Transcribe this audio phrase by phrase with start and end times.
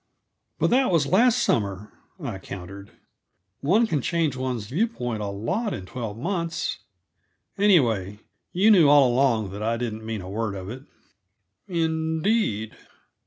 [0.57, 2.89] "But that was last summer," I countered.
[3.59, 6.79] "One can change one's view point a lot in twelve months.
[7.55, 8.17] Anyway,
[8.51, 10.85] you knew all along that I didn't mean a word of it."
[11.67, 12.75] "Indeed!"